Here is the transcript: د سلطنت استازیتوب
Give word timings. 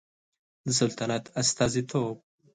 د 0.65 0.67
سلطنت 0.79 1.25
استازیتوب 1.41 2.17